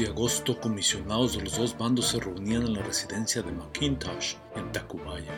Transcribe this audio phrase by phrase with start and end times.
[0.00, 4.72] De agosto, comisionados de los dos bandos se reunían en la residencia de McIntosh, en
[4.72, 5.34] Tacubaya.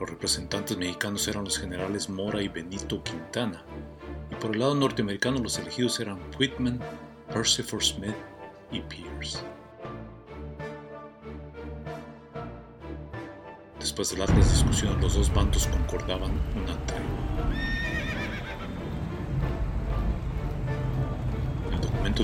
[0.00, 3.62] Los representantes mexicanos eran los generales Mora y Benito Quintana,
[4.28, 6.80] y por el lado norteamericano los elegidos eran Whitman,
[7.32, 8.16] Percifer Smith
[8.72, 9.38] y Pierce.
[13.78, 17.77] Después de largas discusiones, los dos bandos concordaban una tregua.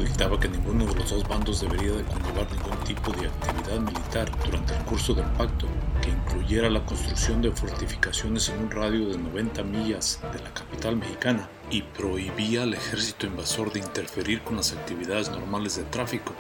[0.01, 4.29] Dictaba que ninguno de los dos bandos debería de conllevar ningún tipo de actividad militar
[4.45, 5.69] durante el curso del pacto
[6.03, 10.97] que incluyera la construcción de fortificaciones en un radio de 90 millas de la capital
[10.97, 16.35] mexicana y prohibía al ejército invasor de interferir con las actividades normales de tráfico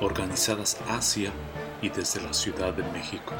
[0.00, 1.32] organizadas hacia
[1.82, 3.32] y desde la Ciudad de México.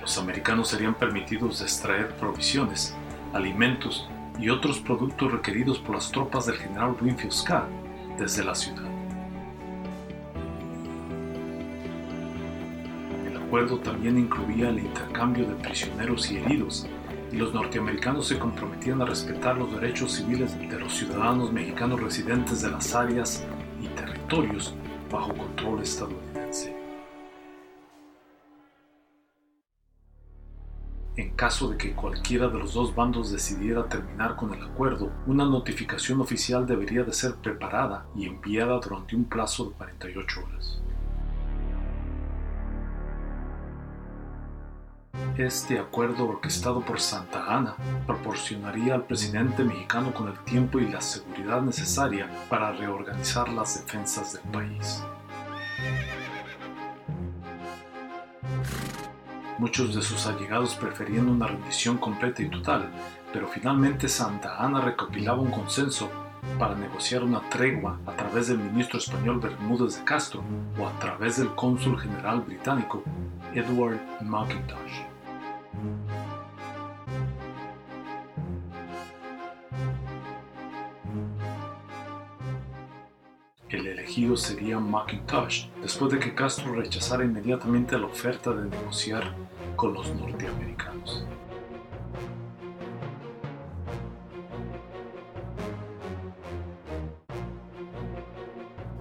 [0.00, 2.94] Los americanos serían permitidos extraer provisiones,
[3.34, 4.08] alimentos
[4.38, 7.68] y otros productos requeridos por las tropas del general Winfield Scott
[8.18, 8.84] desde la ciudad.
[13.26, 16.86] El acuerdo también incluía el intercambio de prisioneros y heridos,
[17.32, 22.62] y los norteamericanos se comprometían a respetar los derechos civiles de los ciudadanos mexicanos residentes
[22.62, 23.44] de las áreas
[23.82, 24.74] y territorios
[25.10, 26.33] bajo control estadounidense.
[31.34, 36.20] Caso de que cualquiera de los dos bandos decidiera terminar con el acuerdo, una notificación
[36.20, 40.80] oficial debería de ser preparada y enviada durante un plazo de 48 horas.
[45.36, 47.74] Este acuerdo orquestado por Santa Ana
[48.06, 54.34] proporcionaría al presidente mexicano con el tiempo y la seguridad necesaria para reorganizar las defensas
[54.34, 55.02] del país.
[59.64, 62.90] Muchos de sus allegados preferían una rendición completa y total,
[63.32, 66.10] pero finalmente Santa Ana recopilaba un consenso
[66.58, 70.44] para negociar una tregua a través del ministro español Bermúdez de Castro
[70.78, 73.02] o a través del cónsul general británico
[73.54, 75.00] Edward McIntosh.
[83.70, 89.34] El elegido sería McIntosh, después de que Castro rechazara inmediatamente la oferta de negociar
[89.76, 91.24] con los norteamericanos.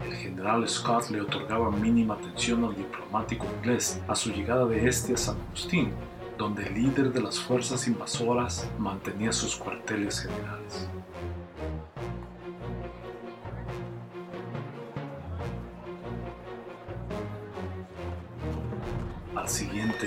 [0.05, 5.13] El general Scott le otorgaba mínima atención al diplomático inglés a su llegada de este
[5.13, 5.91] a San Agustín,
[6.37, 10.89] donde el líder de las fuerzas invasoras mantenía sus cuarteles generales.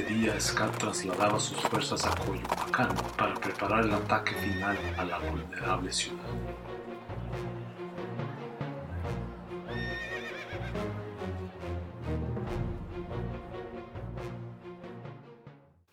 [0.02, 5.92] Día, Scott trasladaba sus fuerzas a Coyoacán para preparar el ataque final a la vulnerable
[5.92, 6.24] ciudad.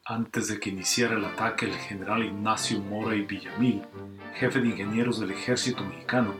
[0.05, 3.83] Antes de que iniciara el ataque, el general Ignacio Mora y Villamil,
[4.35, 6.33] jefe de ingenieros del ejército mexicano,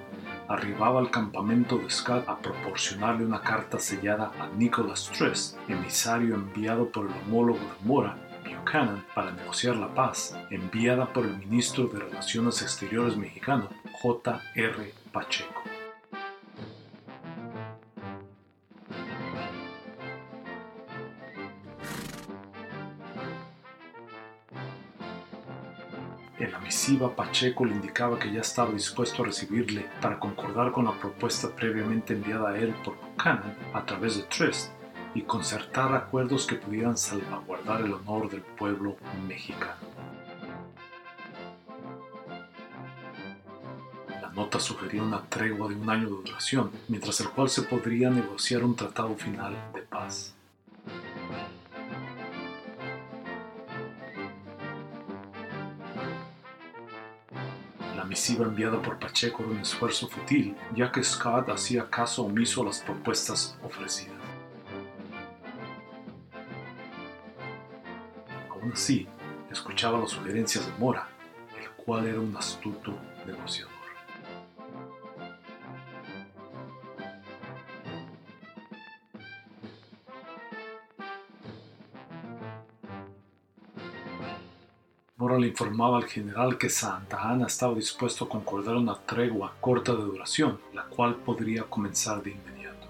[0.48, 6.90] arribaba al campamento de Scott a proporcionarle una carta sellada a Nicholas Tress, emisario enviado
[6.90, 12.00] por el homólogo de Mora, Buchanan, para negociar la paz, enviada por el ministro de
[12.00, 13.69] Relaciones Exteriores mexicano,
[14.01, 14.42] J.
[14.56, 14.94] R.
[15.12, 15.73] Pacheco.
[26.44, 30.84] En la misiva, Pacheco le indicaba que ya estaba dispuesto a recibirle para concordar con
[30.84, 34.72] la propuesta previamente enviada a él por Buchanan a través de Trist
[35.16, 39.88] y concertar acuerdos que pudieran salvaguardar el honor del pueblo mexicano.
[44.10, 48.10] La nota sugería una tregua de un año de duración, mientras el cual se podría
[48.10, 50.36] negociar un tratado final de paz.
[58.24, 62.68] Misiva enviada por Pacheco era un esfuerzo fútil, ya que Scott hacía caso omiso a
[62.68, 64.16] las propuestas ofrecidas.
[68.50, 69.10] Aún así,
[69.52, 71.10] escuchaba las sugerencias de Mora,
[71.62, 72.98] el cual era un astuto
[73.28, 73.73] negociador.
[85.44, 90.04] Le informaba al general que Santa Ana estaba dispuesto a concordar una tregua corta de
[90.04, 92.88] duración, la cual podría comenzar de inmediato.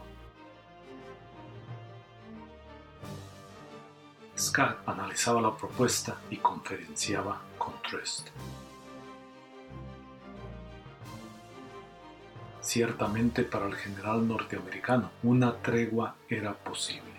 [4.38, 8.30] Scott analizaba la propuesta y conferenciaba con Trist.
[12.62, 17.13] Ciertamente para el general norteamericano una tregua era posible.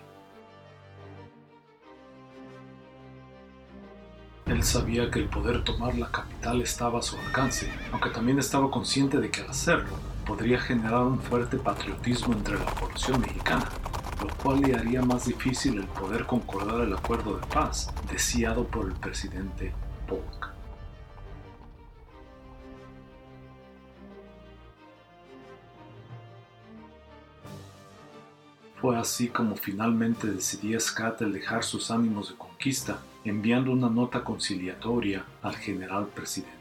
[4.54, 8.70] Él sabía que el poder tomar la capital estaba a su alcance, aunque también estaba
[8.70, 13.68] consciente de que al hacerlo podría generar un fuerte patriotismo entre la población mexicana,
[14.22, 18.86] lo cual le haría más difícil el poder concordar el acuerdo de paz deseado por
[18.86, 19.72] el presidente
[20.06, 20.50] Polk.
[28.80, 34.22] Fue así como finalmente decidía Scott el dejar sus ánimos de conquista, enviando una nota
[34.22, 36.54] conciliatoria al general presidente.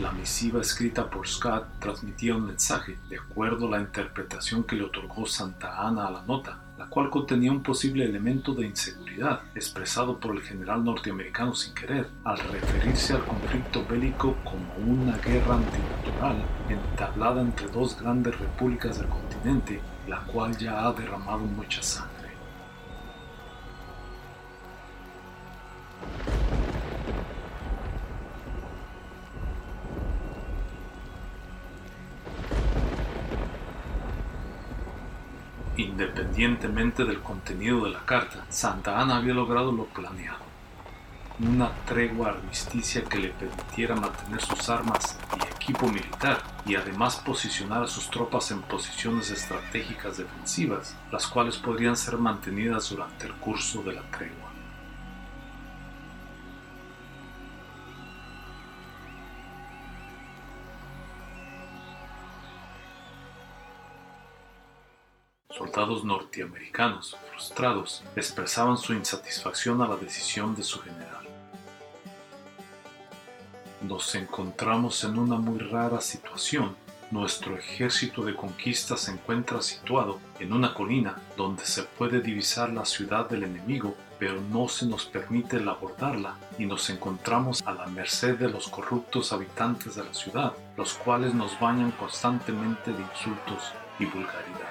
[0.00, 4.84] La misiva escrita por Scott transmitía un mensaje, de acuerdo a la interpretación que le
[4.84, 10.18] otorgó Santa Ana a la nota, la cual contenía un posible elemento de inseguridad, expresado
[10.18, 16.42] por el general norteamericano sin querer, al referirse al conflicto bélico como una guerra antinatural
[16.70, 19.78] entablada entre dos grandes repúblicas del continente,
[20.08, 22.19] la cual ya ha derramado mucha sangre.
[35.80, 40.44] Independientemente del contenido de la carta, Santa Ana había logrado lo planeado.
[41.38, 47.82] Una tregua armisticia que le permitiera mantener sus armas y equipo militar y además posicionar
[47.82, 53.82] a sus tropas en posiciones estratégicas defensivas, las cuales podrían ser mantenidas durante el curso
[53.82, 54.49] de la tregua.
[65.70, 71.24] Soldados norteamericanos, frustrados, expresaban su insatisfacción a la decisión de su general.
[73.82, 76.74] Nos encontramos en una muy rara situación.
[77.12, 82.84] Nuestro ejército de conquista se encuentra situado en una colina donde se puede divisar la
[82.84, 87.86] ciudad del enemigo, pero no se nos permite el abordarla y nos encontramos a la
[87.86, 93.72] merced de los corruptos habitantes de la ciudad, los cuales nos bañan constantemente de insultos
[94.00, 94.69] y vulgaridades.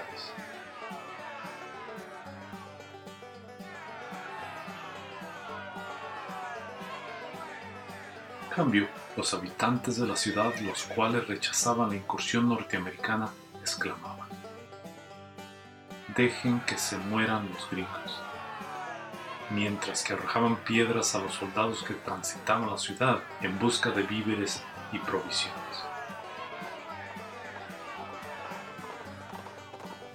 [8.60, 13.30] Cambio, los habitantes de la ciudad, los cuales rechazaban la incursión norteamericana,
[13.62, 14.28] exclamaban,
[16.14, 18.22] dejen que se mueran los gringos,
[19.50, 24.62] mientras que arrojaban piedras a los soldados que transitaban la ciudad en busca de víveres
[24.92, 25.86] y provisiones.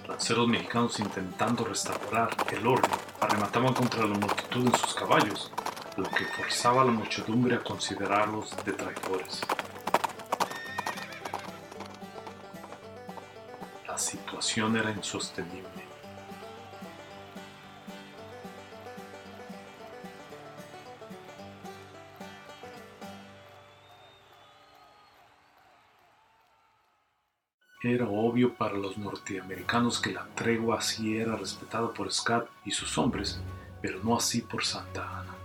[0.06, 2.90] Lanceros mexicanos intentando restaurar el orden
[3.22, 5.50] arremataban contra la multitud en sus caballos,
[5.96, 9.40] lo que forzaba a la muchedumbre a considerarlos de traidores.
[13.86, 15.84] La situación era insostenible.
[27.84, 32.96] Era obvio para los norteamericanos que la tregua así era respetada por Scott y sus
[32.96, 33.38] hombres,
[33.82, 35.43] pero no así por Santa Ana.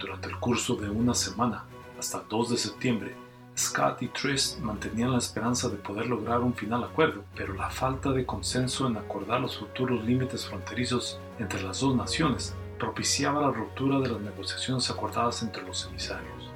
[0.00, 1.64] Durante el curso de una semana,
[1.98, 3.14] hasta el 2 de septiembre,
[3.54, 8.10] Scott y Trist mantenían la esperanza de poder lograr un final acuerdo, pero la falta
[8.10, 13.98] de consenso en acordar los futuros límites fronterizos entre las dos naciones propiciaba la ruptura
[13.98, 16.50] de las negociaciones acordadas entre los emisarios.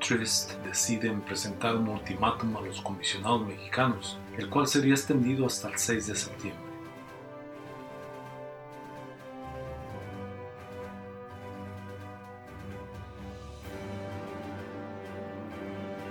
[0.00, 5.78] Trist deciden presentar un ultimátum a los comisionados mexicanos, el cual sería extendido hasta el
[5.78, 6.64] 6 de septiembre.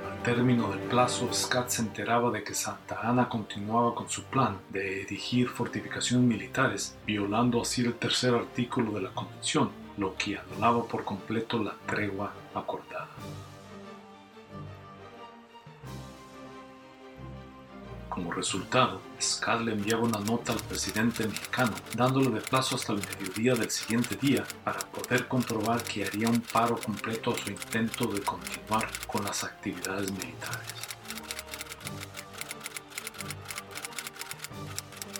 [0.09, 4.57] Al término del plazo, Scott se enteraba de que Santa Ana continuaba con su plan
[4.69, 10.85] de erigir fortificaciones militares, violando así el tercer artículo de la Convención, lo que anulaba
[10.85, 13.09] por completo la tregua acordada.
[18.33, 23.55] Resultado, Scott le enviaba una nota al presidente mexicano dándole de plazo hasta el mediodía
[23.55, 28.21] del siguiente día para poder comprobar que haría un paro completo a su intento de
[28.21, 30.73] continuar con las actividades militares.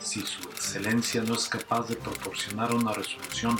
[0.01, 3.59] Si su excelencia no es capaz de proporcionar una resolución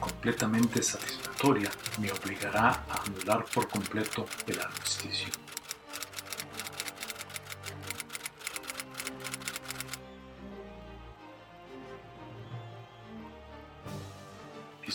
[0.00, 5.28] completamente satisfactoria, me obligará a anular por completo el armisticio.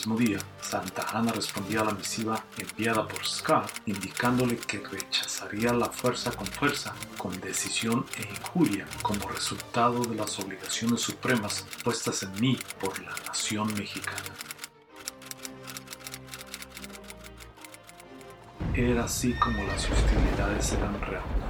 [0.09, 5.89] Mismo día, Santa Ana respondía a la misiva enviada por Scott, indicándole que rechazaría la
[5.89, 12.39] fuerza con fuerza, con decisión e injuria, como resultado de las obligaciones supremas puestas en
[12.39, 14.33] mí por la nación mexicana.
[18.73, 21.48] Era así como las hostilidades eran reanudadas.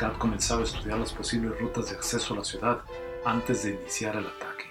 [0.00, 2.80] Scott comenzaba a estudiar las posibles rutas de acceso a la ciudad
[3.22, 4.64] antes de iniciar el ataque.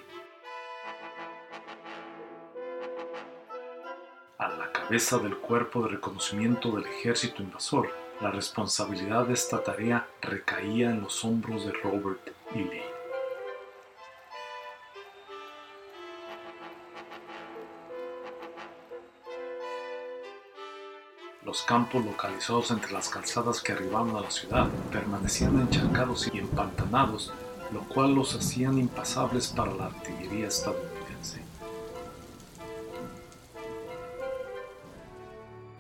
[4.40, 10.08] A la cabeza del cuerpo de reconocimiento del ejército invasor, la responsabilidad de esta tarea
[10.20, 12.58] recaía en los hombros de Robert E.
[12.58, 12.89] Lee.
[21.46, 27.32] Los campos localizados entre las calzadas que arribaban a la ciudad permanecían encharcados y empantanados,
[27.72, 31.42] lo cual los hacían impasables para la artillería estadounidense.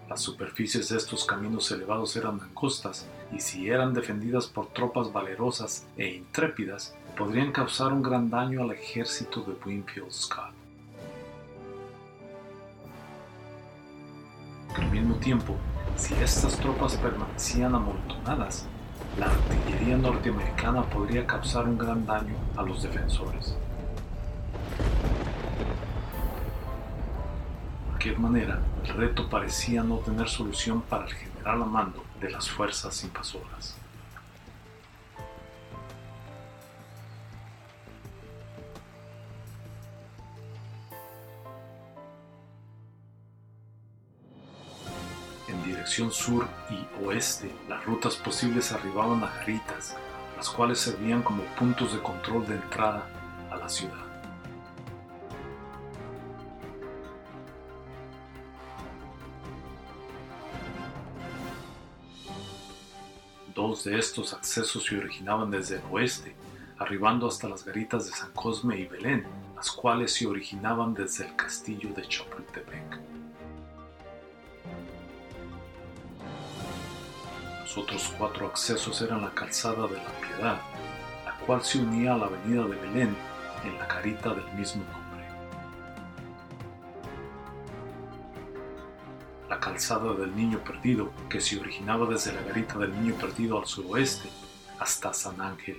[0.07, 5.85] Las superficies de estos caminos elevados eran angostas y si eran defendidas por tropas valerosas
[5.97, 10.58] e intrépidas, podrían causar un gran daño al ejército de Winfield Scott.
[14.99, 15.55] Mismo tiempo,
[15.95, 18.65] si estas tropas permanecían amontonadas,
[19.17, 23.55] la artillería norteamericana podría causar un gran daño a los defensores.
[27.77, 32.29] De cualquier manera, el reto parecía no tener solución para el general a mando de
[32.29, 33.77] las fuerzas invasoras.
[45.89, 49.95] Sur y oeste, las rutas posibles arribaban a garitas,
[50.37, 53.09] las cuales servían como puntos de control de entrada
[53.51, 54.05] a la ciudad.
[63.55, 66.35] Dos de estos accesos se originaban desde el oeste,
[66.77, 71.35] arribando hasta las garitas de San Cosme y Belén, las cuales se originaban desde el
[71.35, 73.08] castillo de Chapultepec.
[77.69, 80.59] Los otros cuatro accesos eran la calzada de la Piedad,
[81.23, 83.15] la cual se unía a la avenida de Belén
[83.63, 85.23] en la carita del mismo nombre.
[89.47, 93.67] La calzada del Niño Perdido, que se originaba desde la garita del Niño Perdido al
[93.67, 94.29] suroeste
[94.79, 95.77] hasta San Ángel.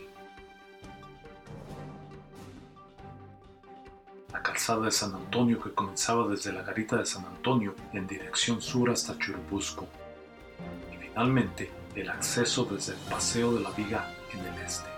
[4.32, 8.62] La calzada de San Antonio que comenzaba desde la garita de San Antonio en dirección
[8.62, 9.88] sur hasta Churubusco.
[10.92, 14.88] Y finalmente el acceso desde el Paseo de la Viga en el este.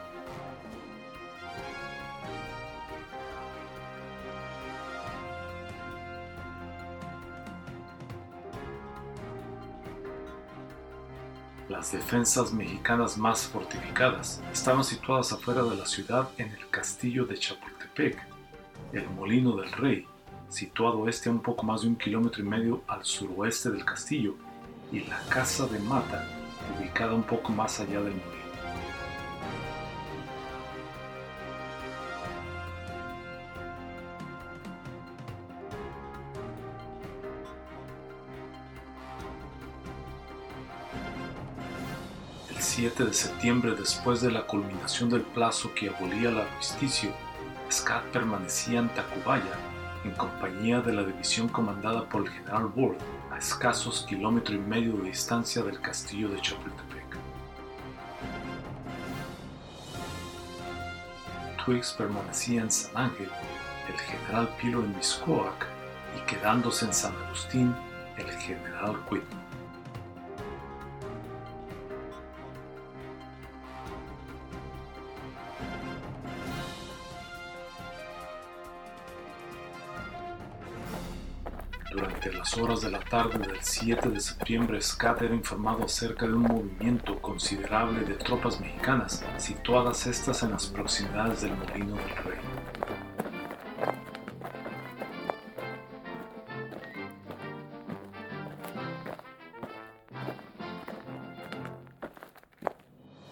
[11.69, 17.39] Las defensas mexicanas más fortificadas estaban situadas afuera de la ciudad en el castillo de
[17.39, 18.19] Chapultepec,
[18.93, 20.07] el Molino del Rey,
[20.49, 24.35] situado este a un poco más de un kilómetro y medio al suroeste del castillo,
[24.93, 26.42] y la Casa de Mata,
[26.93, 28.43] ubicada un poco más allá del molino.
[42.51, 47.11] El 7 de septiembre, después de la culminación del plazo que abolía el armisticio,
[47.71, 49.57] Scott permanecía en Tacubaya
[50.05, 52.99] en compañía de la división comandada por el general Ward
[53.33, 57.17] a escasos kilómetro y medio de distancia del castillo de Chapultepec.
[61.65, 63.31] Twiggs permanecía en San Ángel,
[63.89, 65.67] el general Pilo en Miscoac
[66.17, 67.75] y quedándose en San Agustín
[68.19, 69.42] el general Quitman.
[82.59, 87.21] Horas de la tarde del 7 de septiembre, Scott era informado acerca de un movimiento
[87.21, 92.39] considerable de tropas mexicanas, situadas estas en las proximidades del Molino del Rey.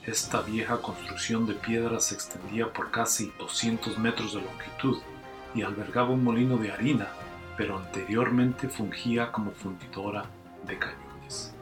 [0.06, 4.98] Esta vieja construcción de piedra se extendía por casi 200 metros de longitud
[5.54, 7.08] y albergaba un molino de harina
[7.56, 10.24] pero anteriormente fungía como fundidora
[10.66, 11.54] de cañones.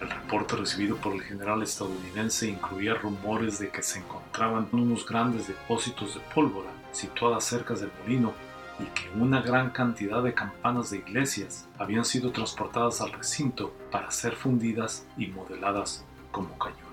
[0.00, 5.46] El reporte recibido por el general estadounidense incluía rumores de que se encontraban unos grandes
[5.46, 8.32] depósitos de pólvora situadas cerca del molino
[8.80, 14.10] y que una gran cantidad de campanas de iglesias habían sido transportadas al recinto para
[14.10, 16.91] ser fundidas y modeladas como cañones.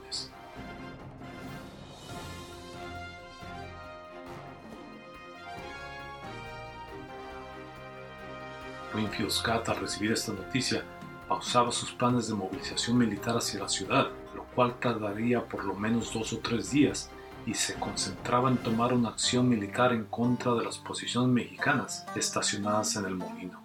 [8.99, 10.83] Winfield Scott, al recibir esta noticia,
[11.29, 16.13] pausaba sus planes de movilización militar hacia la ciudad, lo cual tardaría por lo menos
[16.13, 17.09] dos o tres días,
[17.45, 22.97] y se concentraba en tomar una acción militar en contra de las posiciones mexicanas estacionadas
[22.97, 23.63] en el molino.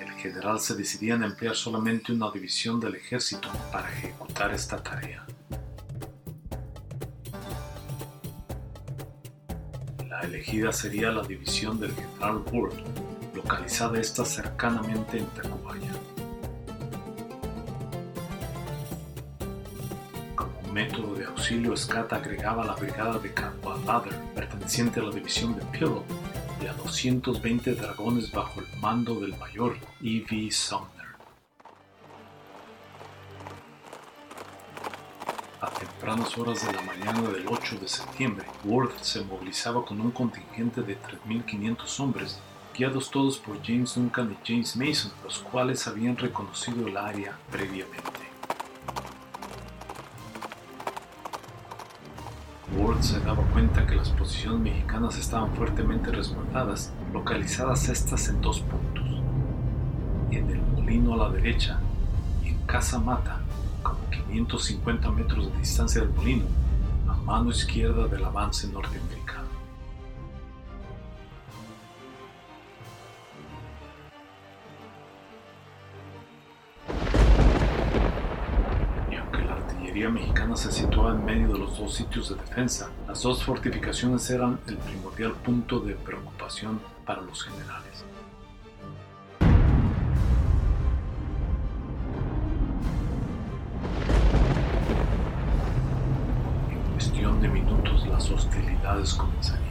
[0.00, 5.26] El general se decidía en emplear solamente una división del ejército para ejecutar esta tarea.
[10.24, 12.74] Elegida sería la división del general Ward,
[13.34, 15.92] localizada esta cercanamente en Tacubaya.
[20.34, 25.64] Como método de auxilio, Scott agregaba la brigada de Cadwalader, perteneciente a la división de
[25.66, 26.04] Pillow,
[26.62, 30.50] y a 220 dragones bajo el mando del mayor E.V.
[30.50, 31.03] Sumner.
[36.04, 40.82] Tempranas horas de la mañana del 8 de septiembre, Worth se movilizaba con un contingente
[40.82, 42.38] de 3.500 hombres,
[42.76, 48.20] guiados todos por James Duncan y James Mason, los cuales habían reconocido el área previamente.
[52.76, 58.60] Ward se daba cuenta que las posiciones mexicanas estaban fuertemente resguardadas, localizadas estas en dos
[58.60, 59.22] puntos,
[60.30, 61.80] en el molino a la derecha
[62.44, 63.43] y en Casa Mata
[64.34, 66.44] 550 metros de distancia del molino,
[67.08, 69.48] a mano izquierda del avance norteamericano.
[79.08, 82.90] Y aunque la artillería mexicana se situaba en medio de los dos sitios de defensa,
[83.06, 88.04] las dos fortificaciones eran el primordial punto de preocupación para los generales.
[98.84, 99.64] Comenzarían.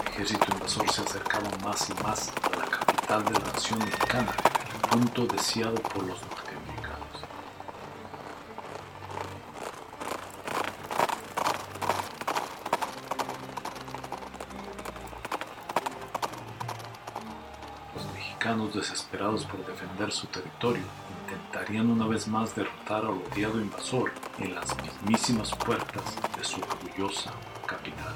[0.00, 4.32] El ejército invasor se acercaba más y más a la capital de la nación mexicana,
[4.72, 6.18] el punto deseado por los
[18.76, 20.82] desesperados por defender su territorio,
[21.24, 26.04] intentarían una vez más derrotar al odiado invasor en las mismísimas puertas
[26.36, 27.32] de su orgullosa
[27.66, 28.14] capital.